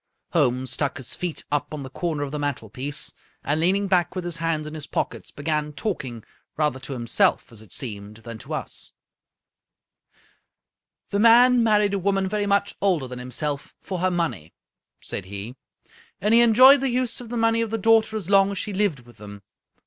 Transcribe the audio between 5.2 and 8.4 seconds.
began talking, rather to himself, as it seemed, than